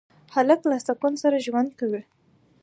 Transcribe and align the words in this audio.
هلک 0.35 0.61
له 0.69 0.77
سکون 0.87 1.13
سره 1.23 1.43
ژوند 1.45 1.69
کوي. 1.79 2.01